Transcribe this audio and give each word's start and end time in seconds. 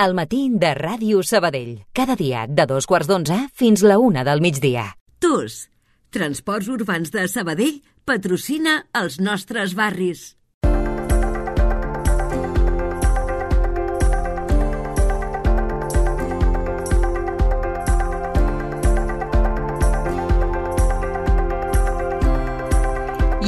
El 0.00 0.14
matí 0.16 0.46
de 0.56 0.68
Ràdio 0.78 1.18
Sabadell. 1.28 1.72
Cada 1.92 2.14
dia 2.16 2.46
de 2.48 2.64
dos 2.70 2.86
quarts 2.88 3.08
d'onze 3.10 3.36
fins 3.52 3.82
la 3.84 3.98
una 4.00 4.22
del 4.24 4.40
migdia. 4.40 4.86
TUS, 5.20 5.66
Transports 6.16 6.70
Urbans 6.72 7.12
de 7.12 7.26
Sabadell, 7.28 7.82
patrocina 8.08 8.78
els 8.96 9.18
nostres 9.20 9.74
barris. 9.76 10.22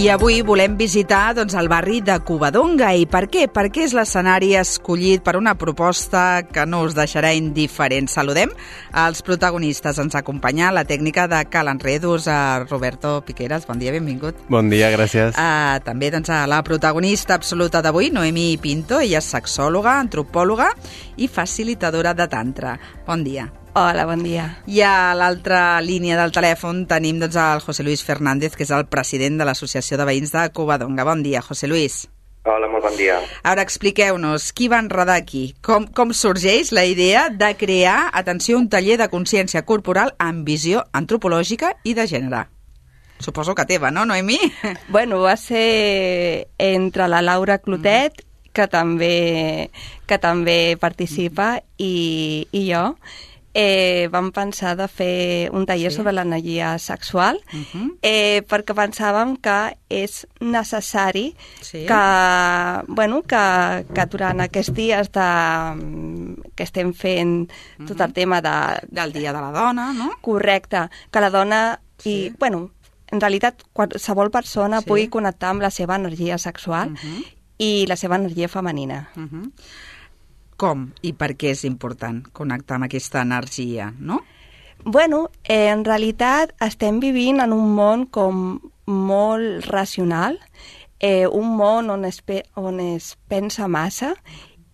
I 0.02 0.08
avui 0.10 0.40
volem 0.42 0.72
visitar 0.74 1.28
doncs, 1.36 1.54
el 1.54 1.68
barri 1.70 2.00
de 2.02 2.16
Covadonga. 2.26 2.88
I 2.98 3.04
per 3.06 3.28
què? 3.30 3.44
Perquè 3.46 3.84
és 3.84 3.92
l'escenari 3.94 4.48
escollit 4.58 5.22
per 5.22 5.36
una 5.38 5.52
proposta 5.54 6.42
que 6.42 6.64
no 6.66 6.80
us 6.82 6.96
deixarà 6.98 7.30
indiferents. 7.38 8.16
Saludem 8.18 8.50
els 9.04 9.22
protagonistes. 9.22 10.02
Ens 10.02 10.18
acompanya 10.18 10.72
la 10.74 10.82
tècnica 10.82 11.28
de 11.30 11.44
Cal 11.46 11.70
Enredos, 11.70 12.26
a 12.26 12.64
Roberto 12.64 13.20
Piqueras. 13.22 13.68
Bon 13.70 13.78
dia, 13.78 13.94
benvingut. 13.94 14.42
Bon 14.50 14.74
dia, 14.74 14.90
gràcies. 14.90 15.38
Uh, 15.38 15.78
també 15.86 16.10
doncs, 16.10 16.34
a 16.34 16.48
la 16.50 16.64
protagonista 16.66 17.38
absoluta 17.38 17.78
d'avui, 17.78 18.10
Noemi 18.10 18.56
Pinto. 18.58 18.98
Ella 18.98 19.22
és 19.22 19.32
sexòloga, 19.38 20.00
antropòloga 20.02 20.72
i 21.14 21.30
facilitadora 21.30 22.10
de 22.10 22.26
tantra. 22.26 22.80
Bon 23.06 23.22
dia. 23.22 23.52
Hola, 23.74 24.04
bon 24.04 24.20
dia. 24.20 24.58
I 24.68 24.82
a 24.84 25.14
l'altra 25.16 25.80
línia 25.80 26.18
del 26.18 26.32
telèfon 26.34 26.82
tenim 26.90 27.16
doncs, 27.22 27.38
el 27.40 27.62
José 27.64 27.80
Luis 27.86 28.02
Fernández, 28.04 28.52
que 28.52 28.66
és 28.66 28.72
el 28.76 28.84
president 28.92 29.38
de 29.40 29.46
l'Associació 29.48 29.96
de 29.96 30.04
Veïns 30.04 30.34
de 30.34 30.42
Covadonga. 30.52 31.06
Bon 31.08 31.22
dia, 31.24 31.40
José 31.40 31.70
Luis. 31.70 32.02
Hola, 32.44 32.68
molt 32.68 32.84
bon 32.84 32.98
dia. 32.98 33.16
Ara 33.48 33.64
expliqueu-nos, 33.64 34.50
qui 34.52 34.68
va 34.68 34.82
enredar 34.82 35.16
aquí? 35.16 35.54
Com, 35.64 35.86
com 35.88 36.12
sorgeix 36.12 36.74
la 36.76 36.84
idea 36.84 37.30
de 37.30 37.48
crear, 37.56 38.10
atenció, 38.12 38.58
un 38.60 38.68
taller 38.68 38.98
de 39.00 39.08
consciència 39.08 39.64
corporal 39.64 40.12
amb 40.20 40.44
visió 40.44 40.84
antropològica 40.92 41.72
i 41.88 41.96
de 41.96 42.04
gènere? 42.12 42.44
Suposo 43.24 43.56
que 43.56 43.64
teva, 43.64 43.88
no, 43.88 44.04
Noemi? 44.04 44.36
Bueno, 44.92 45.24
va 45.24 45.38
ser 45.40 46.48
entre 46.58 47.08
la 47.08 47.24
Laura 47.24 47.56
Clotet, 47.56 48.20
mm. 48.20 48.52
que 48.52 48.68
també, 48.68 49.16
que 50.04 50.20
també 50.20 50.76
participa, 50.76 51.54
i, 51.80 52.48
i 52.52 52.66
jo, 52.68 52.90
eh, 53.54 54.08
vam 54.10 54.30
pensar 54.32 54.76
de 54.76 54.86
fer 54.88 55.50
un 55.52 55.66
taller 55.68 55.90
sí. 55.90 55.96
sobre 55.96 56.12
l'energia 56.12 56.78
sexual 56.78 57.36
uh 57.52 57.60
-huh. 57.60 57.98
eh, 58.02 58.42
perquè 58.48 58.74
pensàvem 58.74 59.36
que 59.36 59.76
és 59.88 60.26
necessari 60.40 61.36
sí. 61.60 61.86
que, 61.86 62.04
bueno, 62.88 63.22
que, 63.22 63.84
que 63.94 64.06
durant 64.06 64.40
aquests 64.40 64.72
dies 64.74 65.12
de, 65.12 65.28
que 66.54 66.62
estem 66.62 66.92
fent 66.94 67.50
uh 67.50 67.84
-huh. 67.84 67.88
tot 67.88 68.00
el 68.00 68.12
tema 68.12 68.40
de... 68.40 68.52
Del 68.88 69.12
Dia 69.12 69.32
de 69.32 69.40
la 69.40 69.52
Dona, 69.52 69.92
no? 69.92 70.12
Correcte, 70.20 70.88
que 71.10 71.20
la 71.20 71.30
dona... 71.30 71.80
Sí. 71.98 72.10
I, 72.10 72.34
bueno, 72.38 72.70
en 73.10 73.20
realitat, 73.20 73.62
qualsevol 73.72 74.30
persona 74.30 74.80
sí. 74.80 74.86
pugui 74.86 75.08
connectar 75.08 75.50
amb 75.50 75.62
la 75.62 75.70
seva 75.70 75.96
energia 75.96 76.38
sexual 76.38 76.90
uh 76.90 76.96
-huh. 76.96 77.24
i 77.58 77.86
la 77.86 77.96
seva 77.96 78.16
energia 78.16 78.48
femenina. 78.48 79.10
Uh 79.16 79.22
-huh 79.22 79.52
com 80.62 80.86
i 81.02 81.12
per 81.18 81.32
què 81.38 81.50
és 81.56 81.64
important 81.66 82.22
connectar 82.36 82.78
amb 82.78 82.86
aquesta 82.86 83.22
energia, 83.26 83.90
no? 83.98 84.20
Bueno, 84.84 85.28
eh, 85.44 85.68
en 85.70 85.84
realitat 85.86 86.54
estem 86.62 86.98
vivint 87.02 87.42
en 87.42 87.52
un 87.54 87.74
món 87.74 88.06
com 88.10 88.60
molt 88.86 89.66
racional, 89.70 90.38
eh, 90.98 91.26
un 91.26 91.56
món 91.56 91.90
on 91.90 92.04
es, 92.04 92.22
on 92.54 92.80
es 92.80 93.16
pensa 93.28 93.68
massa 93.68 94.14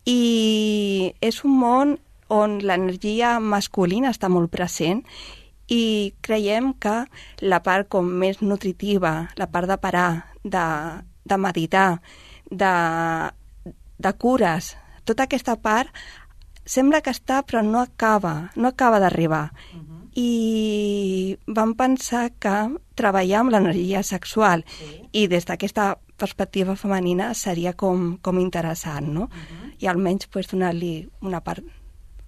i 0.08 1.12
és 1.20 1.42
un 1.44 1.58
món 1.60 1.98
on 2.28 2.58
l'energia 2.60 3.38
masculina 3.40 4.12
està 4.12 4.28
molt 4.32 4.52
present 4.52 5.02
i 5.68 6.14
creiem 6.24 6.72
que 6.80 7.04
la 7.44 7.60
part 7.64 7.88
com 7.92 8.08
més 8.08 8.40
nutritiva, 8.40 9.28
la 9.36 9.48
part 9.52 9.68
de 9.68 9.76
parar, 9.80 10.10
de, 10.44 10.66
de 11.28 11.36
meditar, 11.36 12.00
de, 12.48 12.72
de 14.00 14.12
cures, 14.16 14.74
tota 15.08 15.24
aquesta 15.28 15.56
part 15.56 15.88
sembla 16.68 17.00
que 17.00 17.12
està 17.14 17.40
però 17.48 17.62
no 17.64 17.80
acaba, 17.80 18.50
no 18.56 18.68
acaba 18.68 19.00
d'arribar. 19.00 19.52
Uh 19.72 19.78
-huh. 19.78 19.96
I 20.14 21.36
vam 21.46 21.74
pensar 21.74 22.32
que 22.38 22.76
treballar 22.94 23.40
amb 23.40 23.50
l'energia 23.50 24.02
sexual 24.02 24.64
sí. 24.66 25.08
i 25.12 25.28
des 25.28 25.44
d'aquesta 25.46 25.98
perspectiva 26.16 26.76
femenina 26.76 27.34
seria 27.34 27.72
com, 27.72 28.18
com 28.18 28.38
interessant, 28.38 29.06
no? 29.06 29.22
Uh 29.22 29.28
-huh. 29.28 29.74
I 29.78 29.86
almenys 29.86 30.26
pues, 30.26 30.48
donar-li 30.48 31.08
una 31.20 31.40
part... 31.40 31.64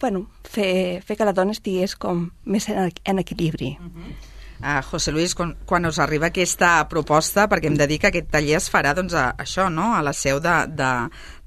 Bueno, 0.00 0.30
fer, 0.44 1.02
fer 1.02 1.16
que 1.16 1.24
la 1.24 1.32
dona 1.32 1.50
estigués 1.50 1.96
com 1.96 2.30
més 2.44 2.68
en, 2.68 2.90
en 3.04 3.18
equilibri. 3.18 3.76
Uh 3.80 3.86
-huh. 3.86 4.29
Uh, 4.60 4.82
José 4.84 5.12
Luis, 5.12 5.32
quan, 5.32 5.54
quan 5.64 5.88
us 5.88 5.96
arriba 6.04 6.28
aquesta 6.28 6.84
proposta, 6.90 7.46
perquè 7.48 7.70
em 7.70 7.78
de 7.80 7.86
dir 7.88 7.96
que 8.02 8.10
aquest 8.10 8.26
taller 8.28 8.58
es 8.58 8.68
farà 8.68 8.92
doncs, 8.92 9.14
a, 9.16 9.30
això, 9.40 9.70
no? 9.72 9.94
a 9.96 10.02
la 10.04 10.12
seu 10.12 10.36
de, 10.44 10.56
de, 10.76 10.90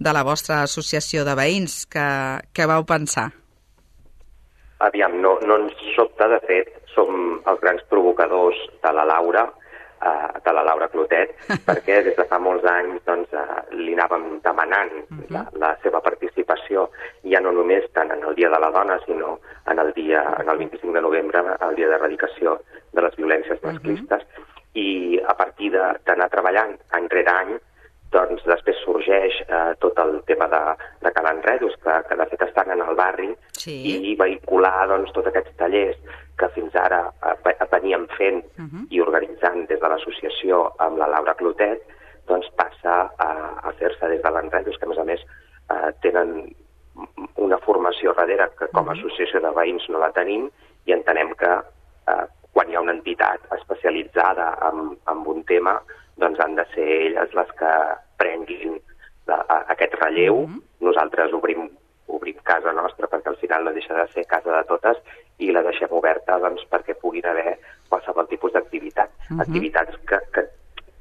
de 0.01 0.13
la 0.17 0.23
vostra 0.25 0.63
associació 0.65 1.21
de 1.27 1.35
veïns, 1.37 1.83
que, 1.85 2.05
que 2.49 2.65
vau 2.65 2.81
pensar? 2.89 3.27
Aviam, 4.81 5.19
no, 5.21 5.35
no 5.45 5.59
ens 5.61 5.85
sobta, 5.93 6.25
de 6.31 6.39
fet, 6.49 6.73
som 6.95 7.37
els 7.45 7.61
grans 7.61 7.85
provocadors 7.93 8.57
de 8.81 8.95
la 8.97 9.05
Laura, 9.05 9.45
uh, 10.05 10.39
de 10.45 10.53
la 10.53 10.63
Laura 10.63 10.87
Clotet, 10.91 11.35
perquè 11.67 12.01
des 12.03 12.15
de 12.17 12.25
fa 12.29 12.39
molts 12.39 12.65
anys 12.69 13.01
doncs, 13.07 13.33
uh, 13.33 13.63
li 13.71 13.95
anàvem 13.97 14.39
demanant 14.43 14.93
uh 14.99 15.17
-huh. 15.17 15.25
la, 15.35 15.43
la 15.65 15.71
seva 15.83 16.01
participació, 16.01 16.89
ja 17.23 17.39
no 17.39 17.51
només 17.51 17.89
tant 17.93 18.11
en 18.11 18.23
el 18.23 18.35
Dia 18.35 18.49
de 18.49 18.59
la 18.59 18.71
Dona, 18.71 18.99
sinó 19.05 19.39
en 19.65 19.79
el 19.79 19.93
dia, 19.93 20.23
en 20.39 20.49
el 20.49 20.57
25 20.57 20.93
de 20.93 21.01
novembre, 21.01 21.43
el 21.67 21.75
Dia 21.75 21.87
d'Erradicació 21.87 22.59
de 22.93 23.01
les 23.01 23.15
Violències 23.15 23.63
Masclistes, 23.63 24.23
uh 24.23 24.27
-huh. 24.27 24.43
i 24.73 25.21
a 25.27 25.33
partir 25.33 25.71
d'anar 25.71 26.29
treballant 26.29 26.77
any 26.91 27.07
rere 27.09 27.31
any, 27.31 27.59
doncs 28.13 28.45
després 28.45 28.77
sorgeix 28.85 29.39
eh, 29.47 29.73
tot 29.81 29.97
el 30.03 30.19
tema 30.29 30.47
de, 30.51 30.61
de 31.01 31.11
Calanredos, 31.15 31.75
que, 31.83 31.95
que 32.09 32.17
de 32.19 32.27
fet 32.31 32.45
estan 32.47 32.71
en 32.75 32.81
el 32.85 32.95
barri, 32.99 33.31
sí. 33.57 33.75
i 34.11 34.15
vehicular 34.19 34.87
doncs, 34.91 35.11
tots 35.15 35.31
aquests 35.31 35.55
tallers 35.57 35.97
que 36.39 36.49
fins 36.55 36.75
ara 36.79 37.01
eh, 37.29 37.55
veníem 37.73 38.07
fent 38.17 38.43
uh 38.45 38.65
-huh. 38.65 38.85
i 38.89 39.01
organitzant 39.01 39.67
des 39.67 39.79
de 39.79 39.87
l'associació 39.89 40.73
amb 40.79 40.97
la 40.97 41.07
Laura 41.07 41.33
Clotet, 41.33 41.81
doncs 42.27 42.49
passa 42.55 43.09
a, 43.17 43.29
a 43.67 43.71
fer-se 43.79 44.07
des 44.07 44.21
de 44.21 44.29
l'Enredos, 44.31 44.77
que 44.77 44.85
a 44.85 44.89
més 44.89 44.99
a 44.99 45.03
més 45.03 45.21
eh, 45.73 45.91
tenen 46.01 46.53
una 47.35 47.57
formació 47.57 48.13
darrere 48.13 48.49
que 48.57 48.67
com 48.67 48.89
a 48.89 48.95
veïns 49.83 49.89
no 49.89 49.99
la 49.99 50.11
tenim 50.11 50.49
i 50.85 50.93
entenem 50.93 51.33
que 51.35 51.51
eh, 52.07 52.25
quan 52.53 52.69
hi 52.69 52.75
ha 52.75 52.81
una 52.81 52.93
entitat 52.93 53.39
especialitzada 53.51 54.57
en, 54.69 54.97
en 55.09 55.17
un 55.25 55.43
tema, 55.43 55.81
doncs 56.17 56.39
han 56.39 56.55
de 56.55 56.65
ser 56.73 56.87
elles 57.07 57.33
les 57.33 57.51
que 57.57 57.71
prenguin 58.17 58.79
la, 59.27 59.43
a, 59.47 59.65
aquest 59.73 59.93
relleu. 59.95 60.45
Mm 60.47 60.53
-hmm. 60.53 60.61
Nosaltres 60.79 61.33
obrim, 61.33 61.69
obrim 62.07 62.37
casa 62.43 62.71
nostra 62.71 63.07
perquè 63.07 63.29
al 63.29 63.37
final 63.37 63.63
no 63.63 63.73
deixa 63.73 63.93
de 63.93 64.07
ser 64.13 64.25
casa 64.25 64.51
de 64.57 64.63
totes 64.65 64.97
i 65.37 65.51
la 65.51 65.63
deixem 65.63 65.91
oberta 65.91 66.39
doncs, 66.39 66.61
perquè 66.69 66.93
puguin 66.95 67.25
haver 67.25 67.57
qualsevol 67.89 68.27
tipus 68.27 68.51
d'activitat. 68.53 69.09
Mm 69.09 69.37
-hmm. 69.37 69.41
Activitats 69.41 69.97
que, 70.05 70.19
que 70.33 70.49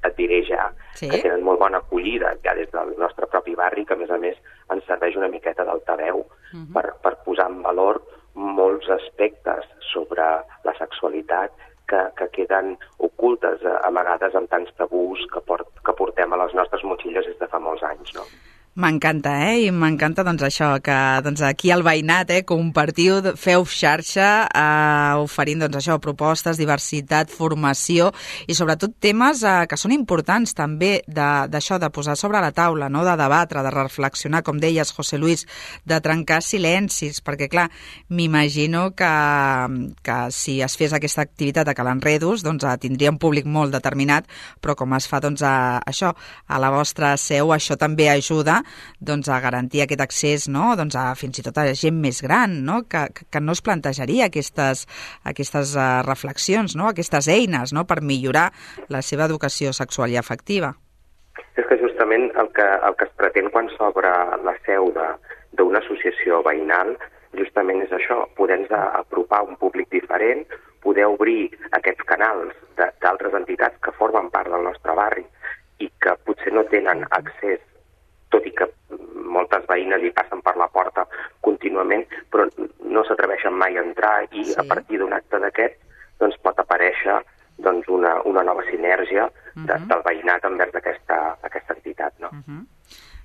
et 0.05 0.17
diré 0.17 0.43
ja, 0.45 0.73
sí. 0.95 1.09
que 1.09 1.23
tenen 1.23 1.43
molt 1.43 1.59
bona 1.59 1.79
acollida 1.79 2.35
ja 2.45 2.55
des 2.55 2.71
del 2.71 2.95
nostre 2.99 3.27
propi 3.27 3.55
barri, 3.55 3.85
que 3.85 3.95
a 3.95 3.97
més 3.97 4.11
a 4.11 4.19
més 4.19 4.37
ens 4.71 4.85
serveix 4.87 5.17
una 5.17 5.29
miqueta 5.29 5.65
d'altaveu 5.65 6.17
uh 6.19 6.27
mhm. 6.53 6.67
-huh. 6.67 6.73
per, 6.75 6.95
per 7.03 7.15
posar 7.25 7.49
en 7.51 7.63
valor 7.63 8.03
molts 8.35 8.89
aspectes 8.91 9.69
sobre 9.93 10.25
la 10.65 10.75
sexualitat 10.79 11.53
que, 11.89 12.01
que 12.17 12.29
queden 12.37 12.77
ocultes, 12.99 13.65
amagades 13.85 14.37
amb 14.39 14.51
tants 14.53 14.73
tabús 14.79 15.25
que, 15.33 15.43
port, 15.49 15.69
que 15.85 15.95
portem 15.99 16.33
a 16.33 16.41
les 16.45 16.55
nostres 16.57 16.85
motxilles 16.89 17.29
des 17.29 17.39
de 17.41 17.51
fa 17.53 17.61
molts 17.61 17.85
anys. 17.87 18.15
No? 18.17 18.25
M'encanta, 18.73 19.35
eh? 19.51 19.67
I 19.67 19.69
m'encanta 19.69 20.23
doncs, 20.25 20.41
això, 20.47 20.71
que 20.81 20.95
doncs, 21.21 21.43
aquí 21.45 21.69
al 21.75 21.83
veïnat 21.85 22.31
eh, 22.33 22.39
compartiu, 22.49 23.19
feu 23.37 23.67
xarxa 23.69 24.29
eh, 24.49 25.19
oferint 25.21 25.61
doncs, 25.61 25.77
això, 25.77 25.99
propostes, 26.01 26.57
diversitat, 26.57 27.29
formació 27.29 28.09
i 28.49 28.57
sobretot 28.57 28.95
temes 28.97 29.43
eh, 29.45 29.67
que 29.69 29.77
són 29.77 29.93
importants 29.93 30.57
també 30.57 31.03
d'això, 31.05 31.77
de, 31.77 31.83
de 31.85 31.91
posar 31.93 32.15
sobre 32.17 32.41
la 32.41 32.49
taula, 32.57 32.89
no? 32.89 33.03
de 33.05 33.13
debatre, 33.21 33.61
de 33.61 33.75
reflexionar, 33.75 34.41
com 34.41 34.57
deies, 34.57 34.95
José 34.97 35.21
Luis, 35.21 35.45
de 35.85 36.01
trencar 36.01 36.41
silencis, 36.41 37.21
perquè 37.21 37.51
clar, 37.53 37.67
m'imagino 38.09 38.87
que, 38.97 39.13
que 40.01 40.19
si 40.33 40.57
es 40.65 40.79
fes 40.81 40.97
aquesta 40.97 41.27
activitat 41.29 41.69
a 41.69 41.77
Calanredos, 41.77 42.41
doncs 42.49 42.65
eh, 42.65 42.73
tindria 42.81 43.13
un 43.13 43.21
públic 43.21 43.45
molt 43.45 43.77
determinat, 43.77 44.33
però 44.65 44.81
com 44.81 44.97
es 44.97 45.13
fa 45.13 45.21
doncs, 45.21 45.45
a, 45.45 45.77
això, 45.85 46.17
a 46.49 46.65
la 46.65 46.73
vostra 46.73 47.19
seu, 47.21 47.53
això 47.53 47.77
també 47.77 48.09
ajuda 48.09 48.62
doncs, 49.01 49.29
a 49.29 49.41
garantir 49.45 49.85
aquest 49.85 50.05
accés 50.05 50.49
no? 50.49 50.73
doncs 50.79 50.97
a, 50.99 51.07
fins 51.19 51.39
i 51.39 51.47
tot 51.47 51.59
a 51.59 51.67
gent 51.79 51.99
més 52.03 52.23
gran 52.25 52.61
no? 52.67 52.83
que, 52.89 53.07
que 53.31 53.41
no 53.41 53.57
es 53.57 53.63
plantejaria 53.65 54.29
aquestes, 54.31 54.87
aquestes 55.29 55.77
uh, 55.77 56.03
reflexions, 56.07 56.77
no? 56.79 56.91
aquestes 56.91 57.29
eines 57.33 57.75
no? 57.77 57.87
per 57.89 58.03
millorar 58.03 58.51
la 58.93 59.03
seva 59.03 59.29
educació 59.31 59.73
sexual 59.77 60.13
i 60.13 60.21
afectiva. 60.21 60.75
És 61.57 61.67
que 61.69 61.79
justament 61.81 62.31
el 62.41 62.53
que, 62.57 62.69
el 62.87 62.95
que 62.99 63.09
es 63.09 63.17
pretén 63.21 63.51
quan 63.53 63.69
s'obre 63.77 64.13
la 64.45 64.55
seu 64.67 64.93
d'una 64.93 65.81
associació 65.83 66.43
veïnal 66.47 66.97
justament 67.37 67.83
és 67.85 67.93
això, 67.97 68.23
poder-nos 68.37 68.73
apropar 68.73 69.43
un 69.47 69.57
públic 69.61 69.89
diferent, 69.93 70.45
poder 70.85 71.07
obrir 71.09 71.51
aquests 71.79 72.05
canals 72.09 72.57
d'altres 72.77 73.37
entitats 73.39 73.79
que 73.85 73.95
formen 73.99 74.31
part 74.35 74.51
del 74.53 74.65
nostre 74.67 74.97
barri 74.99 75.25
i 75.81 75.89
que 76.03 76.17
potser 76.27 76.53
no 76.53 76.65
tenen 76.73 77.07
accés 77.11 77.61
tot 78.33 78.47
i 78.49 78.53
que 78.57 78.67
moltes 79.33 79.65
veïnes 79.69 80.03
hi 80.03 80.11
passen 80.17 80.43
per 80.45 80.57
la 80.61 80.69
porta 80.73 81.07
contínuament, 81.45 82.05
però 82.33 82.49
no 82.93 83.05
s'atreveixen 83.07 83.55
mai 83.57 83.77
a 83.79 83.85
entrar 83.85 84.25
i 84.33 84.45
Sí. 84.45 84.57
a 84.59 84.65
partir 84.69 84.99
d'un 85.01 85.13
acte 85.13 85.39
d'aquest 85.41 85.79
doncs, 86.21 86.37
pot 86.43 86.59
aparèixer 86.59 87.21
doncs, 87.63 87.89
una, 87.89 88.17
una 88.25 88.43
nova 88.43 88.63
sinergia 88.71 89.29
de, 89.55 89.75
Mhm. 89.79 89.89
del 89.89 90.03
veïnat 90.05 90.45
envers 90.45 90.75
aquesta, 90.75 91.37
aquesta 91.43 91.75
entitat. 91.75 92.13
No? 92.21 92.31
Mhm. 92.33 92.67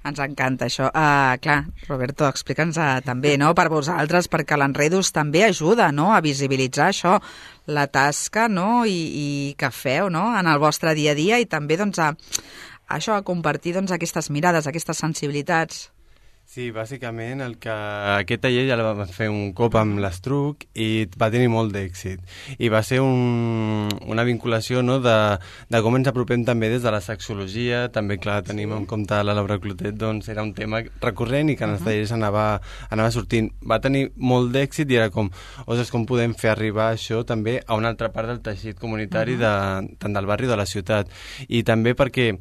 Ens 0.07 0.19
encanta 0.23 0.65
això. 0.65 0.87
Uh, 0.93 1.35
clar, 1.41 1.65
Roberto, 1.89 2.27
explica'ns 2.29 2.77
uh, 2.77 3.01
també, 3.03 3.35
no?, 3.37 3.53
per 3.55 3.67
vosaltres, 3.67 4.29
perquè 4.29 4.55
l'Enredos 4.55 5.11
també 5.11 5.43
ajuda, 5.43 5.91
no?, 5.91 6.13
a 6.13 6.21
visibilitzar 6.21 6.89
això, 6.93 7.17
la 7.65 7.87
tasca, 7.87 8.47
no?, 8.47 8.85
i, 8.85 8.99
i 9.49 9.55
que 9.57 9.71
feu, 9.71 10.09
no?, 10.09 10.29
en 10.39 10.47
el 10.47 10.59
vostre 10.59 10.93
dia 10.95 11.11
a 11.11 11.15
dia 11.17 11.39
i 11.39 11.45
també, 11.45 11.75
doncs, 11.77 11.99
a, 11.99 12.13
això, 12.87 13.17
a 13.17 13.25
compartir, 13.27 13.75
doncs, 13.77 13.91
aquestes 13.91 14.31
mirades, 14.33 14.67
aquestes 14.67 15.05
sensibilitats. 15.05 15.87
Sí, 16.47 16.69
bàsicament 16.71 17.41
el 17.43 17.57
que 17.59 17.73
aquest 17.73 18.39
taller 18.45 18.61
ja 18.69 18.77
el 18.77 18.81
vam 18.85 19.01
fer 19.11 19.25
un 19.27 19.49
cop 19.51 19.73
amb 19.75 19.97
l'Estruc 19.99 20.61
i 20.79 21.03
va 21.19 21.27
tenir 21.27 21.49
molt 21.51 21.73
d'èxit. 21.75 22.21
I 22.63 22.69
va 22.71 22.79
ser 22.87 23.01
un, 23.03 23.89
una 24.07 24.23
vinculació 24.23 24.79
no, 24.79 24.95
de, 25.03 25.15
de 25.67 25.81
com 25.83 25.97
ens 25.99 26.07
apropem 26.07 26.45
també 26.47 26.69
des 26.71 26.85
de 26.85 26.93
la 26.95 27.01
sexologia, 27.03 27.81
també, 27.91 28.15
clar, 28.23 28.37
tenim 28.47 28.71
en 28.77 28.85
compte 28.87 29.19
la 29.27 29.35
Laura 29.35 29.57
Clotet, 29.59 29.97
doncs 29.99 30.31
era 30.31 30.45
un 30.47 30.53
tema 30.55 30.79
recurrent 31.03 31.51
i 31.51 31.57
que 31.59 31.67
en 31.67 31.75
els 31.75 31.83
tallers 31.83 32.15
anava, 32.15 32.45
anava 32.95 33.11
sortint. 33.11 33.51
Va 33.67 33.81
tenir 33.83 34.05
molt 34.15 34.55
d'èxit 34.55 34.95
i 34.95 35.01
era 35.01 35.09
com, 35.11 35.27
ostres, 35.65 35.91
com 35.91 36.07
podem 36.07 36.31
fer 36.31 36.53
arribar 36.53 36.93
això 36.93 37.25
també 37.27 37.57
a 37.59 37.75
una 37.75 37.91
altra 37.91 38.07
part 38.15 38.31
del 38.31 38.39
teixit 38.47 38.79
comunitari 38.79 39.35
de, 39.43 39.53
tant 39.99 40.15
del 40.15 40.31
barri 40.31 40.47
o 40.47 40.55
de 40.55 40.61
la 40.63 40.69
ciutat. 40.77 41.11
I 41.51 41.65
també 41.67 41.91
perquè 41.91 42.31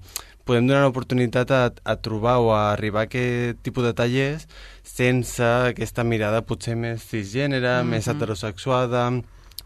podem 0.46 0.68
donar 0.68 0.86
l'oportunitat 0.86 1.50
a, 1.50 1.62
a 1.82 1.94
trobar 1.98 2.38
o 2.38 2.52
a 2.54 2.70
arribar 2.72 3.04
a 3.04 3.10
aquest 3.10 3.62
tipus 3.66 3.84
de 3.84 3.94
tallers 3.98 4.46
sense 4.86 5.42
aquesta 5.42 6.06
mirada 6.06 6.44
potser 6.46 6.76
més 6.78 7.02
cisgènere, 7.10 7.80
més 7.84 8.06
heterosexuada, 8.08 9.08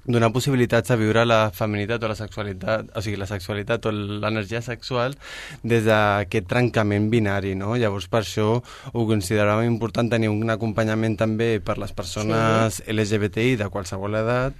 donar 0.04 0.30
possibilitats 0.32 0.90
a 0.90 0.96
viure 0.96 1.26
la 1.26 1.50
feminitat 1.52 2.02
o 2.02 2.08
la 2.08 2.16
sexualitat, 2.16 2.88
o 2.96 3.02
sigui, 3.04 3.18
la 3.20 3.28
sexualitat 3.28 3.86
o 3.86 3.92
l'energia 3.92 4.62
sexual 4.64 5.14
des 5.62 5.84
d'aquest 5.84 6.48
trencament 6.48 7.10
binari, 7.12 7.54
no? 7.54 7.76
Llavors, 7.76 8.08
per 8.08 8.22
això 8.24 8.48
ho 8.60 9.06
consideràvem 9.06 9.68
important 9.68 10.10
tenir 10.10 10.32
un 10.32 10.48
acompanyament 10.50 11.18
també 11.20 11.52
per 11.60 11.76
les 11.78 11.92
persones 11.92 12.80
sí. 12.80 12.88
LGBTI 12.96 13.60
de 13.60 13.68
qualsevol 13.68 14.16
edat 14.24 14.56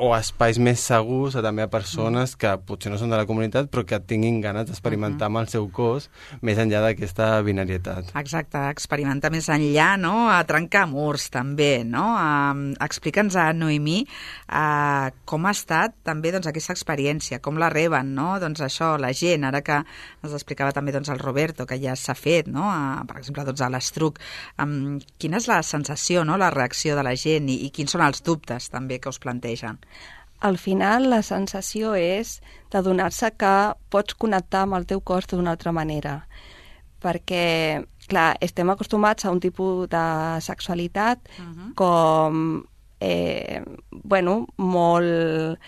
o 0.00 0.14
espais 0.16 0.56
més 0.56 0.80
segurs 0.80 1.34
a 1.36 1.42
també 1.44 1.66
a 1.66 1.68
persones 1.68 2.32
que 2.40 2.50
potser 2.64 2.88
no 2.92 2.96
són 2.96 3.12
de 3.12 3.18
la 3.20 3.26
comunitat 3.28 3.68
però 3.68 3.84
que 3.84 3.98
tinguin 4.00 4.38
ganes 4.40 4.70
d'experimentar 4.70 5.28
amb 5.28 5.42
el 5.42 5.50
seu 5.52 5.66
cos 5.76 6.08
més 6.46 6.58
enllà 6.62 6.80
d'aquesta 6.86 7.28
binarietat. 7.44 8.14
Exacte, 8.16 8.62
experimentar 8.72 9.28
més 9.34 9.50
enllà, 9.52 9.90
no?, 10.00 10.14
a 10.32 10.40
trencar 10.48 10.86
murs 10.88 11.28
també, 11.34 11.84
no? 11.84 12.06
Uh, 12.16 12.72
Explica'ns 12.80 13.36
a 13.36 13.50
Noemí 13.52 13.98
uh, 14.06 15.12
com 15.28 15.44
ha 15.44 15.52
estat 15.52 15.98
també 16.06 16.32
doncs, 16.32 16.48
aquesta 16.48 16.72
experiència, 16.76 17.42
com 17.44 17.60
la 17.60 17.68
reben, 17.72 18.14
no? 18.16 18.32
Doncs 18.40 18.64
això, 18.64 18.94
la 19.00 19.12
gent, 19.16 19.44
ara 19.44 19.60
que 19.66 19.82
ens 19.82 20.32
explicava 20.32 20.72
també 20.76 20.96
doncs, 20.96 21.12
el 21.12 21.20
Roberto, 21.20 21.68
que 21.68 21.76
ja 21.82 21.92
s'ha 21.98 22.16
fet, 22.16 22.48
no? 22.48 22.64
Uh, 22.64 23.04
per 23.10 23.20
exemple, 23.20 23.44
doncs, 23.44 23.60
a 23.60 23.68
l'Estruc. 23.68 24.22
Um, 24.62 24.96
quina 25.20 25.42
és 25.42 25.50
la 25.50 25.60
sensació, 25.66 26.24
no?, 26.24 26.40
la 26.40 26.48
reacció 26.54 26.96
de 26.96 27.04
la 27.04 27.14
gent 27.20 27.52
i, 27.52 27.60
i 27.68 27.72
quins 27.74 27.92
són 27.92 28.06
els 28.06 28.24
dubtes 28.24 28.72
també 28.72 28.96
que 28.96 29.12
us 29.12 29.20
plantegen? 29.20 29.76
Al 30.40 30.56
final, 30.56 31.10
la 31.12 31.20
sensació 31.22 31.92
és 31.94 32.38
de 32.72 32.80
donar-se 32.82 33.28
que 33.36 33.52
pots 33.92 34.16
connectar 34.16 34.64
amb 34.64 34.78
el 34.78 34.86
teu 34.88 35.02
cos 35.04 35.28
d'una 35.28 35.52
altra 35.52 35.72
manera. 35.72 36.22
Perquè, 37.00 37.84
clar, 38.08 38.36
estem 38.40 38.72
acostumats 38.72 39.24
a 39.24 39.32
un 39.34 39.40
tipus 39.40 39.88
de 39.92 40.04
sexualitat 40.40 41.18
uh 41.38 41.44
-huh. 41.44 41.74
com, 41.74 42.64
eh, 43.00 43.62
bueno, 43.90 44.46
molt 44.56 45.58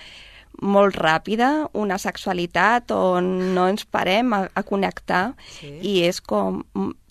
molt 0.60 0.96
ràpida, 0.96 1.68
una 1.72 1.98
sexualitat 1.98 2.90
on 2.90 3.54
no 3.54 3.66
ens 3.68 3.84
parem 3.84 4.32
a, 4.32 4.48
a 4.54 4.62
connectar 4.62 5.34
Sí. 5.58 5.78
i 5.82 6.02
és 6.06 6.20
com 6.20 6.62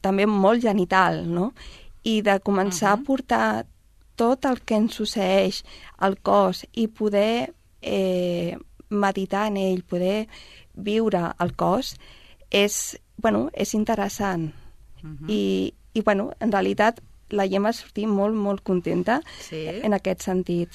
també 0.02 0.26
molt 0.26 0.62
genital, 0.62 1.26
no? 1.28 1.54
I 2.04 2.22
de 2.22 2.40
començar 2.40 2.94
uh 2.94 2.98
-huh. 2.98 3.02
a 3.02 3.06
portar 3.06 3.66
tot 4.22 4.46
el 4.46 4.62
que 4.62 4.78
ens 4.78 5.00
succeeix 5.02 5.64
al 5.98 6.20
cos 6.22 6.66
i 6.78 6.86
poder 6.88 7.54
eh, 7.82 8.58
meditar 8.90 9.48
en 9.50 9.58
ell, 9.58 9.82
poder 9.88 10.28
viure 10.74 11.24
el 11.42 11.56
cos, 11.58 11.96
és, 12.52 13.00
bueno, 13.18 13.50
és 13.54 13.74
interessant. 13.74 14.52
Uh 15.02 15.10
-huh. 15.10 15.30
I, 15.30 15.74
I, 15.94 16.02
bueno, 16.02 16.32
en 16.40 16.52
realitat, 16.52 17.02
la 17.30 17.48
Gemma 17.48 17.70
ha 17.70 17.74
sortit 17.74 18.08
molt, 18.08 18.36
molt 18.36 18.62
contenta 18.62 19.22
Sí. 19.50 19.66
en 19.68 19.94
aquest 19.94 20.22
sentit. 20.22 20.70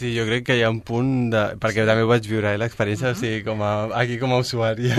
Sí, 0.00 0.14
jo 0.16 0.22
crec 0.24 0.46
que 0.48 0.54
hi 0.56 0.62
ha 0.64 0.70
un 0.72 0.78
punt 0.80 1.28
de... 1.28 1.40
perquè 1.60 1.82
també 1.84 2.06
ho 2.06 2.08
vaig 2.08 2.24
viure, 2.24 2.54
eh, 2.54 2.58
l'experiència, 2.60 3.10
uh 3.10 3.12
-huh. 3.12 3.18
o 3.18 3.20
sigui, 3.20 3.42
com 3.44 3.60
a, 3.60 3.72
aquí 4.00 4.16
com 4.16 4.32
a 4.32 4.38
usuària. 4.40 4.96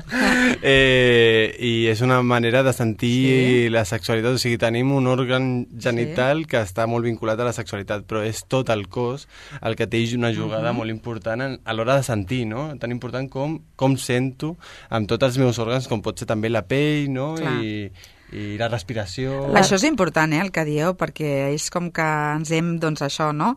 eh, 0.62 1.52
I 1.60 1.88
és 1.92 2.00
una 2.00 2.22
manera 2.22 2.62
de 2.62 2.72
sentir 2.72 3.10
sí. 3.10 3.68
la 3.68 3.84
sexualitat, 3.84 4.32
o 4.32 4.38
sigui, 4.38 4.56
tenim 4.56 4.92
un 4.96 5.06
òrgan 5.06 5.66
genital 5.78 6.38
sí. 6.38 6.44
que 6.46 6.62
està 6.62 6.86
molt 6.86 7.04
vinculat 7.04 7.38
a 7.38 7.44
la 7.44 7.52
sexualitat, 7.52 8.06
però 8.08 8.24
és 8.24 8.46
tot 8.48 8.70
el 8.70 8.88
cos 8.88 9.28
el 9.60 9.76
que 9.76 9.86
té 9.86 10.00
una 10.16 10.32
jugada 10.32 10.70
uh 10.70 10.72
-huh. 10.72 10.78
molt 10.78 10.90
important 10.90 11.42
en, 11.42 11.60
a 11.62 11.72
l'hora 11.74 11.96
de 11.96 12.02
sentir, 12.02 12.46
no? 12.46 12.78
Tan 12.78 12.92
important 12.92 13.28
com 13.28 13.60
com 13.76 13.96
sento 13.96 14.56
amb 14.88 15.06
tots 15.06 15.22
els 15.22 15.36
meus 15.36 15.58
òrgans, 15.58 15.86
com 15.86 16.00
pot 16.00 16.18
ser 16.18 16.26
també 16.26 16.48
la 16.48 16.62
pell, 16.62 17.12
no? 17.12 17.34
Clar. 17.34 17.62
I, 17.62 17.90
i 18.32 18.56
la 18.58 18.68
respiració... 18.68 19.48
La... 19.52 19.60
Això 19.60 19.76
és 19.76 19.84
important, 19.86 20.32
eh, 20.32 20.40
el 20.42 20.50
que 20.50 20.64
dieu, 20.66 20.94
perquè 20.98 21.52
és 21.54 21.68
com 21.70 21.90
que 21.94 22.02
ens 22.34 22.50
hem, 22.56 22.72
doncs 22.82 23.02
això, 23.06 23.28
no?, 23.36 23.52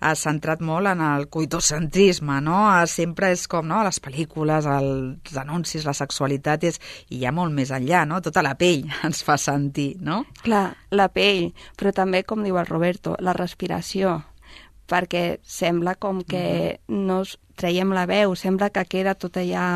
ha 0.00 0.12
centrat 0.16 0.62
molt 0.64 0.86
en 0.88 1.02
el 1.04 1.26
coitocentrisme, 1.28 2.40
no?, 2.40 2.60
sempre 2.88 3.32
és 3.34 3.46
com, 3.50 3.66
no?, 3.68 3.80
a 3.82 3.86
les 3.88 4.00
pel·lícules, 4.00 4.66
els 4.66 5.36
anuncis, 5.42 5.84
la 5.84 5.92
sexualitat, 5.96 6.64
és, 6.70 6.80
i 7.10 7.18
hi 7.20 7.26
ha 7.28 7.32
molt 7.34 7.52
més 7.52 7.70
enllà, 7.74 8.04
no?, 8.08 8.20
tota 8.24 8.42
la 8.46 8.54
pell 8.56 8.86
ens 9.08 9.22
fa 9.26 9.36
sentir, 9.40 9.96
no? 10.00 10.22
Clar, 10.42 10.68
la 10.94 11.08
pell, 11.12 11.50
però 11.76 11.92
també, 11.92 12.22
com 12.24 12.44
diu 12.46 12.56
el 12.60 12.68
Roberto, 12.70 13.16
la 13.20 13.34
respiració, 13.36 14.20
perquè 14.88 15.38
sembla 15.44 15.94
com 16.00 16.22
que 16.28 16.78
no 16.88 17.22
s- 17.24 17.38
traiem 17.56 17.92
la 17.94 18.06
veu, 18.08 18.34
sembla 18.36 18.70
que 18.74 18.84
queda 18.88 19.14
tot 19.14 19.36
allà 19.40 19.66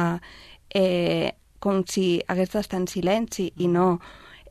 eh, 0.75 1.33
com 1.63 1.83
si 1.89 2.23
hagués 2.29 2.51
d'estar 2.53 2.81
en 2.81 2.87
silenci 2.91 3.51
i 3.65 3.69
no 3.69 3.99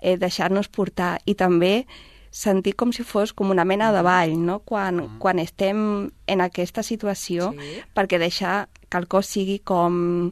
eh, 0.06 0.18
deixar-nos 0.22 0.70
portar. 0.70 1.18
I 1.26 1.34
també 1.34 1.88
sentir 2.36 2.76
com 2.76 2.92
si 2.94 3.02
fos 3.08 3.32
com 3.34 3.50
una 3.50 3.64
mena 3.66 3.90
de 3.96 4.02
ball, 4.06 4.36
no? 4.38 4.60
Quan, 4.68 5.00
quan 5.24 5.40
estem 5.40 6.12
en 6.28 6.42
aquesta 6.44 6.84
situació, 6.84 7.54
Sí. 7.56 7.80
perquè 7.96 8.20
deixar 8.20 8.68
que 8.90 9.00
el 9.00 9.08
cos 9.08 9.26
sigui 9.32 9.60
com, 9.64 10.32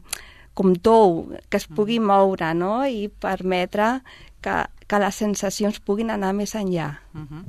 com 0.54 0.74
tou, 0.76 1.32
que 1.50 1.56
es 1.58 1.66
pugui 1.66 1.98
moure, 2.00 2.52
no? 2.54 2.84
I 2.86 3.08
permetre 3.08 4.02
que, 4.44 4.54
que 4.86 5.00
les 5.00 5.16
sensacions 5.22 5.80
puguin 5.80 6.12
anar 6.12 6.32
més 6.36 6.52
enllà. 6.58 6.88
Uh 7.14 7.22
-huh. 7.22 7.42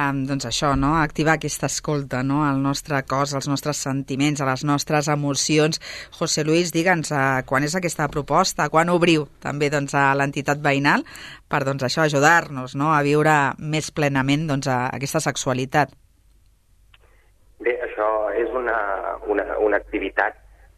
um, 0.00 0.24
doncs 0.26 0.46
això, 0.46 0.74
no? 0.76 0.96
activar 0.96 1.34
aquesta 1.34 1.66
escolta 1.66 2.22
no? 2.22 2.42
al 2.44 2.60
nostre 2.62 3.02
cos, 3.02 3.34
als 3.34 3.48
nostres 3.48 3.76
sentiments, 3.76 4.40
a 4.40 4.46
les 4.50 4.64
nostres 4.64 5.08
emocions. 5.08 5.80
José 6.18 6.44
Luis, 6.44 6.72
digue'ns, 6.72 7.10
uh, 7.12 7.42
quan 7.46 7.62
és 7.62 7.74
aquesta 7.74 8.08
proposta? 8.08 8.68
Quan 8.68 8.88
obriu 8.88 9.28
també 9.40 9.70
doncs, 9.70 9.94
a 9.94 10.14
l'entitat 10.14 10.58
veïnal 10.58 11.04
per 11.48 11.64
doncs, 11.64 11.82
això 11.82 12.02
ajudar-nos 12.02 12.74
no? 12.74 12.92
a 12.94 13.02
viure 13.02 13.54
més 13.58 13.90
plenament 13.90 14.46
doncs, 14.46 14.66
a 14.66 14.88
aquesta 14.92 15.20
sexualitat? 15.20 15.88
Bé, 17.60 17.78
això 17.86 18.30
és 18.34 18.50
una, 18.50 18.78
una, 19.26 19.44
una 19.58 19.76
activitat 19.76 20.34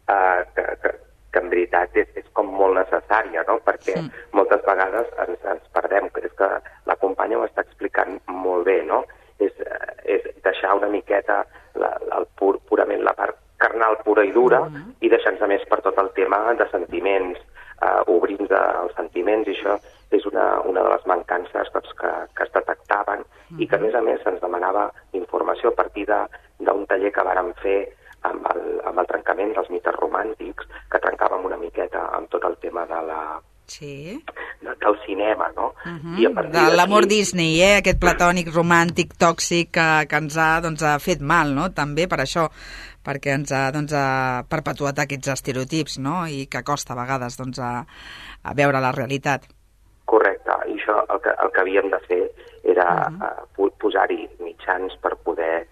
eh, 0.07 0.45
que, 0.55 0.63
que, 0.81 1.04
que 1.35 1.43
en 1.43 1.51
veritat 1.51 1.97
és, 1.99 2.07
és 2.15 2.27
com 2.37 2.47
molt 2.61 2.79
necessària, 2.79 3.43
no? 3.49 3.59
perquè 3.67 3.97
Sí. 3.99 4.07
moltes 4.31 4.63
vegades 4.63 5.11
ens, 5.27 5.41
ens 5.53 5.65
perdem. 5.75 6.07
És 6.23 6.33
que 6.39 6.47
la 6.87 6.95
companya 7.01 7.39
ho 7.39 7.45
està 7.45 7.65
explicant 7.65 8.19
molt 8.31 8.63
bé, 8.65 8.81
no? 8.87 9.03
És, 9.39 9.51
eh, 9.59 10.15
és 10.15 10.29
deixar 10.43 10.77
una 10.79 10.87
miqueta 10.87 11.43
la, 11.75 11.91
el 12.17 12.27
pur, 12.39 12.55
purament 12.69 13.03
la 13.03 13.13
part 13.17 13.35
carnal 13.59 13.97
pura 14.03 14.23
i 14.23 14.31
dura 14.31 14.61
uh 14.61 14.71
-huh. 14.71 14.93
i 15.01 15.09
deixar-nos 15.09 15.47
més 15.47 15.65
per 15.67 15.81
tot 15.81 15.97
el 15.97 16.09
tema 16.13 16.53
de 16.53 16.67
sentiments, 16.69 17.39
eh, 17.81 18.01
obrint 18.07 18.47
els 18.51 18.95
sentiments, 18.95 19.47
i 19.47 19.51
això 19.51 19.75
és 20.11 20.25
una, 20.25 20.61
una 20.61 20.83
de 20.83 20.89
les 20.89 21.05
mancances 21.05 21.71
doncs, 21.73 21.93
que, 21.99 22.11
que 22.35 22.43
es 22.43 22.51
detectaven 22.51 23.19
uh 23.19 23.25
-huh. 23.25 23.61
i 23.61 23.67
que, 23.67 23.75
a 23.75 23.79
més 23.79 23.95
a 23.95 24.01
més, 24.01 24.21
se'ns 24.21 24.41
demanava 24.41 24.91
informació 25.11 25.69
a 25.69 25.75
partir 25.75 26.05
d'un 26.59 26.85
taller 26.85 27.11
que 27.11 27.23
vàrem 27.23 27.53
fer 27.55 27.89
amb 28.95 29.03
el, 29.03 29.11
trencament 29.11 29.51
dels 29.55 29.69
mites 29.73 29.99
romàntics, 29.99 30.71
que 30.91 31.03
trencàvem 31.03 31.43
una 31.51 31.59
miqueta 31.59 32.07
amb 32.15 32.31
tot 32.31 32.47
el 32.47 32.55
tema 32.63 32.87
de 32.87 33.01
la, 33.09 33.19
Sí. 33.67 34.23
del 34.63 34.97
cinema, 35.05 35.51
no? 35.55 35.73
Uh 35.85 35.97
-huh. 35.97 36.19
I 36.19 36.51
de 36.51 36.75
l'amor 36.75 37.07
Disney, 37.07 37.61
eh? 37.61 37.77
aquest 37.77 37.99
platònic, 37.99 38.47
romàntic, 38.53 39.15
tòxic 39.17 39.71
que, 39.71 40.05
que 40.07 40.15
ens 40.15 40.37
ha, 40.37 40.61
doncs, 40.61 40.83
ha 40.83 40.99
fet 40.99 41.19
mal, 41.19 41.55
no? 41.55 41.71
també 41.71 42.07
per 42.07 42.19
això, 42.19 42.49
perquè 43.03 43.33
ens 43.33 43.51
ha, 43.51 43.71
doncs, 43.71 43.91
ha 43.93 44.43
perpetuat 44.47 44.99
aquests 44.99 45.27
estereotips 45.27 45.97
no? 45.97 46.27
i 46.27 46.45
que 46.45 46.63
costa 46.63 46.93
a 46.93 47.01
vegades 47.01 47.37
doncs, 47.37 47.59
a, 47.59 47.85
a 48.43 48.53
veure 48.53 48.79
la 48.79 48.91
realitat. 48.91 49.41
Correcte, 50.05 50.51
i 50.67 50.77
això 50.77 51.01
el 51.09 51.19
que, 51.21 51.33
el 51.43 51.51
que 51.51 51.61
havíem 51.61 51.89
de 51.89 51.99
fer 52.07 52.31
era 52.63 53.09
uh 53.09 53.17
-huh. 53.17 53.65
uh, 53.65 53.71
posar-hi 53.79 54.29
mitjans 54.39 54.93
per 55.01 55.15
poder 55.15 55.67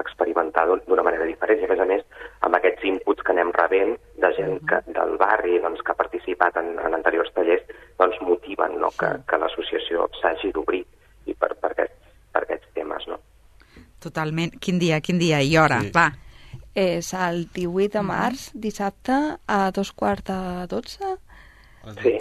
experimentar 0.00 0.66
d'un- 0.68 0.82
d'una 0.86 1.02
manera 1.06 1.24
diferent. 1.28 1.60
I 1.62 1.64
a 1.64 1.68
més 1.72 1.80
a 1.80 1.86
més, 1.88 2.04
amb 2.46 2.54
aquests 2.58 2.84
inputs 2.84 3.22
que 3.22 3.32
anem 3.32 3.52
rebent 3.56 3.96
de 4.22 4.32
gent 4.36 4.58
que, 4.68 4.80
del 4.92 5.16
barri 5.20 5.58
doncs, 5.64 5.82
que 5.82 5.92
ha 5.92 5.98
participat 5.98 6.56
en, 6.62 6.74
en 6.78 6.94
anteriors 6.94 7.32
tallers, 7.34 7.64
doncs 7.98 8.20
motiven 8.20 8.78
no? 8.80 8.90
que, 8.98 9.10
que 9.28 9.38
l'associació 9.40 10.08
s'hagi 10.20 10.52
d'obrir 10.52 10.84
i 11.26 11.34
per, 11.34 11.54
per, 11.60 11.72
aquests, 11.74 12.14
per 12.32 12.42
aquests 12.46 12.72
temes. 12.74 13.06
No? 13.08 13.18
Totalment. 14.00 14.54
Quin 14.62 14.78
dia, 14.78 15.00
quin 15.00 15.18
dia 15.18 15.40
i 15.42 15.56
hora? 15.58 15.80
Sí. 15.82 15.92
Va. 15.94 16.08
És 16.78 17.10
el 17.14 17.48
18 17.54 17.96
de 17.96 18.02
març, 18.06 18.50
dissabte, 18.54 19.16
a 19.46 19.58
dos 19.74 19.90
quarts 19.92 20.28
de 20.30 20.66
dotze. 20.70 21.16
Sí. 22.02 22.14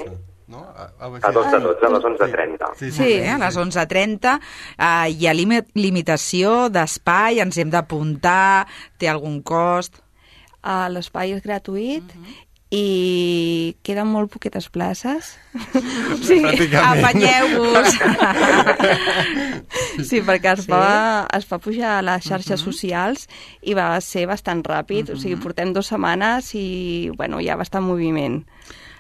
12, 0.48 0.52
No? 0.52 0.64
A, 0.64 0.88
a, 1.00 1.08
A 1.28 1.32
dos 1.32 1.52
de 1.52 1.60
12, 1.60 1.86
a 1.86 1.90
les 1.90 2.04
11.30. 2.04 2.72
Sí, 2.80 2.92
Sí, 2.92 3.12
eh? 3.20 3.30
a 3.30 3.38
les 3.38 3.58
11.30 3.58 4.38
uh, 4.40 5.06
hi 5.12 5.28
ha 5.28 5.34
limi 5.36 5.60
limitació 5.76 6.70
d'espai, 6.72 7.42
ens 7.44 7.58
hem 7.60 7.70
d'apuntar, 7.74 8.66
té 8.98 9.10
algun 9.12 9.42
cost... 9.44 10.00
Uh, 10.68 10.88
L'espai 10.92 11.32
és 11.32 11.44
gratuït 11.46 12.04
i 12.76 13.76
queden 13.88 14.10
molt 14.12 14.28
poquetes 14.34 14.66
places. 14.74 15.30
sí. 16.28 16.42
Apanyeu-vos! 16.44 17.94
sí, 20.10 20.20
perquè 20.28 20.52
es, 20.58 20.66
Sí? 20.66 20.72
va, 20.74 21.28
es 21.38 21.48
va 21.48 21.60
pujar 21.64 21.94
a 22.00 22.02
les 22.04 22.26
xarxes 22.28 22.60
socials 22.66 23.28
i 23.62 23.78
va 23.78 23.90
ser 24.04 24.26
bastant 24.28 24.64
ràpid. 24.68 25.14
O 25.14 25.16
sigui, 25.20 25.38
portem 25.40 25.72
dues 25.76 25.88
setmanes 25.94 26.52
i, 26.60 27.08
bueno, 27.16 27.40
hi 27.40 27.48
ha 27.50 27.56
bastant 27.60 27.86
moviment. 27.88 28.42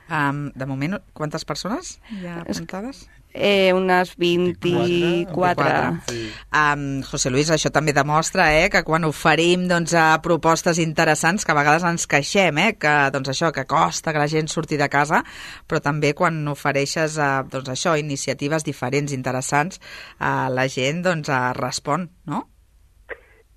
Um, 0.09 0.47
de 0.55 0.65
moment, 0.69 0.97
quantes 1.13 1.45
persones 1.45 1.97
hi 2.15 2.27
ha 2.27 2.41
apuntades? 2.43 3.05
Eh, 3.37 3.71
unes 3.75 4.15
24. 4.17 6.01
Sí. 6.07 6.23
Um, 6.49 7.03
José 7.05 7.29
Luis, 7.29 7.51
això 7.53 7.69
també 7.69 7.93
demostra 7.93 8.47
eh, 8.55 8.65
que 8.73 8.81
quan 8.87 9.05
oferim 9.05 9.67
doncs, 9.69 9.93
a 9.93 10.17
propostes 10.25 10.79
interessants, 10.81 11.45
que 11.45 11.53
a 11.53 11.57
vegades 11.59 11.85
ens 11.85 12.07
queixem, 12.09 12.57
eh, 12.63 12.73
que, 12.81 12.95
doncs, 13.13 13.29
això, 13.35 13.51
que 13.53 13.67
costa 13.69 14.13
que 14.15 14.23
la 14.23 14.29
gent 14.31 14.49
surti 14.49 14.79
de 14.81 14.89
casa, 14.89 15.21
però 15.69 15.83
també 15.83 16.15
quan 16.17 16.39
ofereixes 16.49 17.19
uh, 17.21 17.43
doncs, 17.51 17.69
això, 17.75 17.93
iniciatives 17.99 18.65
diferents, 18.65 19.13
interessants, 19.13 19.83
uh, 20.17 20.47
la 20.49 20.65
gent 20.71 21.03
doncs, 21.05 21.29
uh, 21.29 21.51
respon, 21.59 22.09
no? 22.25 22.47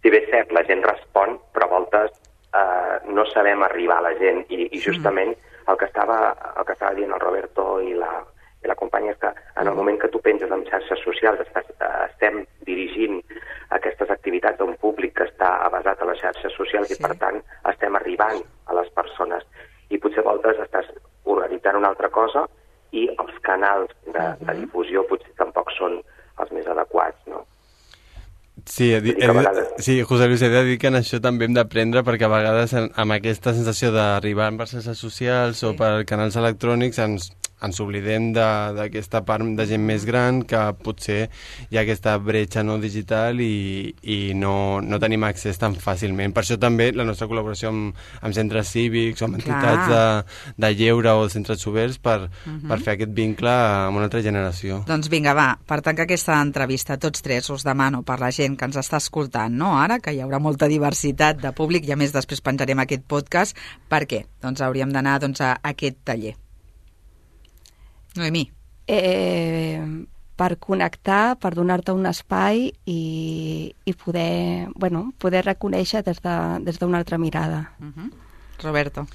Si 0.02 0.12
bé 0.12 0.20
és 0.24 0.28
cert, 0.32 0.52
la 0.52 0.64
gent 0.68 0.84
respon, 0.84 1.38
però 1.54 1.66
a 1.68 1.72
voltes 1.74 2.12
eh, 2.56 2.96
no 3.12 3.24
sabem 3.32 3.62
arribar 3.62 3.98
a 4.00 4.08
la 4.08 4.14
gent 4.18 4.44
i, 4.48 4.66
i 4.72 4.80
justament 4.80 5.34
el 5.70 5.78
que 5.78 5.86
estava, 5.86 6.34
el 6.56 6.66
que 6.66 6.76
estava 6.76 6.94
dient 6.98 7.12
el 7.14 7.22
Roberto 7.22 7.80
i 7.84 7.94
la, 7.94 8.10
i 8.64 8.68
la 8.68 8.76
companya 8.76 9.12
és 9.14 9.20
que 9.22 9.30
en 9.62 9.68
el 9.70 9.76
moment 9.78 9.98
que 10.00 10.10
tu 10.12 10.20
penges 10.24 10.50
en 10.52 10.64
xarxes 10.68 11.02
socials 11.04 11.40
estàs, 11.46 11.68
estem 12.10 12.42
dirigint 12.68 13.20
aquestes 13.76 14.10
activitats 14.10 14.60
a 14.60 14.68
un 14.68 14.76
públic 14.82 15.14
que 15.16 15.28
està 15.30 15.50
basat 15.72 16.02
a 16.02 16.08
les 16.10 16.20
xarxes 16.20 16.56
socials 16.58 16.90
Sí. 16.90 16.98
i 16.98 17.02
per 17.02 17.14
tant 17.22 17.40
estem 17.72 17.96
arribant 17.96 18.42
a 18.66 18.74
les 18.80 18.90
persones 18.96 19.46
i 19.90 19.98
potser 19.98 20.24
a 20.24 20.28
voltes 20.30 20.58
estàs 20.66 20.90
organitzant 21.24 21.76
una 21.78 21.88
altra 21.94 22.10
cosa 22.10 22.46
i 22.92 23.06
els 23.08 23.38
canals 23.46 23.94
de, 24.06 24.26
de 24.40 24.54
difusió 24.60 25.06
potser 25.06 25.32
tampoc 25.38 25.70
són 25.78 26.00
els 26.40 26.52
més 26.56 26.66
adequats, 26.66 27.18
no? 27.26 27.44
Sí, 28.70 28.92
he, 28.94 28.98
he, 28.98 29.82
sí, 29.82 30.02
José 30.06 30.28
Luis, 30.28 30.42
he 30.42 30.48
de 30.48 30.62
dir 30.62 30.76
que 30.78 30.86
en 30.92 31.00
això 31.00 31.18
també 31.18 31.48
hem 31.48 31.56
d'aprendre 31.56 32.04
perquè 32.06 32.28
a 32.28 32.30
vegades 32.30 32.72
en, 32.78 32.86
amb 33.02 33.16
aquesta 33.16 33.50
sensació 33.56 33.90
d'arribar 33.90 34.46
per 34.60 34.68
xarxes 34.70 35.02
socials 35.02 35.58
sí. 35.58 35.66
o 35.66 35.72
per 35.78 36.04
canals 36.06 36.38
electrònics 36.38 37.02
ens, 37.02 37.32
ens 37.62 37.80
oblidem 37.80 38.32
de- 38.32 38.72
d'aquesta 38.76 39.22
part 39.24 39.44
de 39.56 39.66
gent 39.66 39.82
més 39.84 40.04
gran 40.08 40.42
que 40.42 40.60
potser 40.84 41.28
hi 41.70 41.76
ha 41.78 41.82
aquesta 41.84 42.16
bretxa 42.18 42.62
no 42.64 42.78
digital 42.78 43.40
i, 43.40 43.94
i 44.02 44.32
no, 44.34 44.80
no 44.80 44.98
tenim 45.02 45.24
accés 45.24 45.58
tan 45.58 45.74
fàcilment. 45.76 46.32
Per 46.32 46.42
això 46.44 46.58
també 46.60 46.90
la 46.92 47.04
nostra 47.04 47.28
col·laboració 47.30 47.68
amb, 47.72 47.94
amb 48.22 48.34
centres 48.36 48.68
cívics 48.72 49.22
o 49.22 49.28
amb 49.28 49.38
entitats 49.40 49.88
de, 49.90 50.02
de 50.66 50.72
lleure 50.74 51.12
o 51.20 51.28
centres 51.28 51.66
oberts 51.66 51.98
per, 51.98 52.28
per 52.68 52.80
fer 52.80 52.94
aquest 52.96 53.14
vincle 53.16 53.50
amb 53.50 53.96
una 54.00 54.08
altra 54.08 54.22
generació. 54.24 54.82
Doncs 54.88 55.08
vinga, 55.12 55.34
va, 55.36 55.48
per 55.66 55.80
tancar 55.84 56.04
aquesta 56.08 56.40
entrevista, 56.40 56.96
tots 57.00 57.22
tres 57.22 57.50
us 57.50 57.64
demano 57.66 58.02
per 58.06 58.18
la 58.20 58.30
gent 58.34 58.56
que 58.58 58.64
ens 58.68 58.76
està 58.80 59.00
escoltant, 59.00 59.52
no? 59.56 59.74
Ara, 59.80 60.00
que 60.00 60.12
hi 60.14 60.20
haurà 60.24 60.40
molta 60.40 60.68
diversitat 60.70 61.40
de 61.42 61.52
públic 61.56 61.88
i 61.88 61.92
a 61.92 61.96
més 62.00 62.12
després 62.16 62.40
penjarem 62.44 62.78
aquest 62.84 63.04
podcast, 63.08 63.56
per 63.88 64.04
què? 64.10 64.24
Doncs 64.42 64.60
hauríem 64.64 64.92
d'anar 64.92 65.18
doncs, 65.20 65.40
a 65.40 65.56
aquest 65.62 65.98
taller. 66.04 66.34
Noemí. 68.16 68.50
eh, 68.86 70.06
per 70.40 70.56
connectar, 70.58 71.36
per 71.36 71.52
donar-te 71.54 71.92
un 71.92 72.06
espai 72.08 72.70
i, 72.88 73.74
i 73.84 73.92
poder, 73.92 74.68
bueno, 74.74 75.10
poder 75.20 75.44
reconèixer 75.44 76.00
des 76.06 76.22
d'una 76.24 76.58
de, 76.58 76.64
des 76.64 76.80
altra 76.82 77.18
mirada. 77.18 77.72
Uh 77.78 77.92
-huh. 77.92 78.10
Roberto. 78.62 79.06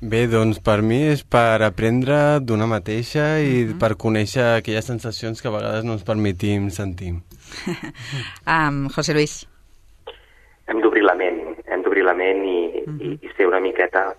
Bé, 0.00 0.26
doncs 0.26 0.60
per 0.60 0.82
mi 0.82 1.02
és 1.12 1.24
per 1.24 1.62
aprendre 1.62 2.40
d'una 2.40 2.66
mateixa 2.66 3.40
i 3.40 3.64
uh 3.64 3.70
-huh. 3.70 3.78
per 3.78 3.96
conèixer 3.96 4.56
aquelles 4.56 4.84
sensacions 4.84 5.42
que 5.42 5.48
a 5.48 5.50
vegades 5.50 5.84
no 5.84 5.92
ens 5.92 6.02
permetim 6.02 6.70
sentir. 6.70 7.12
um, 8.46 8.88
José 8.88 9.14
Luis. 9.14 9.46
hem 10.66 10.80
d'obrir 10.80 11.02
la 11.02 11.14
ment, 11.14 11.56
hem 11.66 11.82
d'obrir 11.82 12.04
la 12.04 12.14
ment 12.14 12.44
i, 12.44 12.82
uh 12.86 12.92
-huh. 12.92 13.02
i, 13.02 13.26
i 13.26 13.28
ser 13.36 13.46
una 13.46 13.60
miqueta 13.60 14.14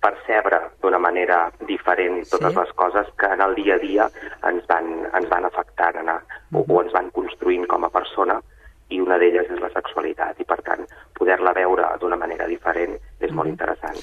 percebre 0.00 0.60
d'una 0.82 0.98
manera 0.98 1.50
diferent 1.66 2.22
totes 2.30 2.52
Sí. 2.52 2.58
les 2.60 2.72
coses 2.74 3.06
que 3.18 3.26
en 3.26 3.40
el 3.40 3.54
dia 3.54 3.74
a 3.74 3.78
dia 3.78 4.10
ens 4.46 4.66
van, 4.68 4.86
ens 5.14 5.28
van 5.28 5.44
afectant 5.44 5.96
anar, 6.04 6.20
o, 6.52 6.64
o 6.68 6.82
ens 6.82 6.92
van 6.92 7.10
construint 7.10 7.66
com 7.66 7.84
a 7.84 7.90
persona 7.90 8.40
i 8.88 9.00
una 9.00 9.18
d'elles 9.18 9.50
és 9.50 9.60
la 9.60 9.70
sexualitat 9.74 10.38
i 10.40 10.44
per 10.48 10.62
tant 10.62 10.86
poder-la 11.18 11.52
veure 11.52 11.90
d'una 12.00 12.16
manera 12.16 12.46
diferent 12.48 12.96
és 13.20 13.32
molt 13.32 13.48
interessant. 13.50 13.98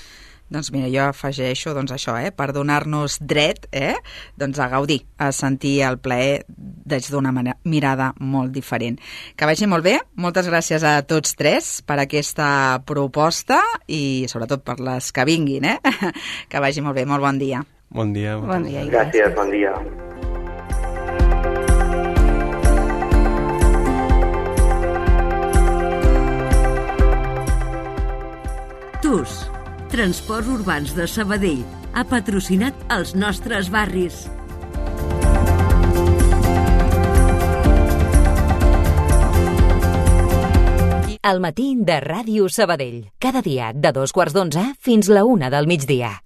Doncs 0.46 0.70
mira, 0.72 0.92
jo 0.94 1.08
afegeixo 1.10 1.74
doncs 1.74 1.92
això, 1.96 2.14
eh, 2.22 2.30
per 2.30 2.52
donar-nos 2.54 3.18
dret 3.20 3.66
eh, 3.74 3.96
doncs 4.38 4.60
a 4.62 4.68
gaudir, 4.70 5.00
a 5.18 5.32
sentir 5.34 5.80
el 5.88 5.98
plaer 5.98 6.44
des 6.86 7.10
d'una 7.12 7.34
mirada 7.66 8.14
molt 8.20 8.54
diferent. 8.56 9.00
Que 9.36 9.50
vagi 9.50 9.68
molt 9.68 9.84
bé, 9.86 9.98
moltes 10.16 10.48
gràcies 10.48 10.86
a 10.86 11.02
tots 11.04 11.36
tres 11.36 11.82
per 11.86 12.00
aquesta 12.00 12.80
proposta 12.86 13.60
i 13.88 14.26
sobretot 14.32 14.64
per 14.64 14.80
les 14.80 15.12
que 15.12 15.26
vinguin, 15.28 15.66
eh? 15.66 15.80
Que 16.50 16.62
vagi 16.62 16.86
molt 16.86 16.96
bé, 16.96 17.06
molt 17.10 17.26
bon 17.26 17.42
dia. 17.42 17.66
Bon 17.90 18.14
dia. 18.14 18.38
Bon 18.38 18.64
dia 18.66 18.86
i 18.86 18.90
Gràcies, 18.92 19.34
bon 19.36 19.52
dia. 19.54 19.74
TUS, 29.06 29.46
Transports 29.94 30.50
Urbans 30.50 30.96
de 30.98 31.06
Sabadell, 31.06 31.62
ha 31.94 32.04
patrocinat 32.10 32.88
els 32.96 33.14
nostres 33.14 33.70
barris. 33.70 34.26
El 41.26 41.40
matí 41.42 41.72
de 41.88 41.96
Ràdio 42.04 42.46
Sabadell. 42.54 43.00
Cada 43.18 43.42
dia 43.42 43.72
de 43.74 43.92
dos 43.98 44.14
quarts 44.14 44.36
d'onze 44.38 44.68
fins 44.78 45.10
la 45.10 45.26
una 45.26 45.50
del 45.50 45.66
migdia. 45.66 46.20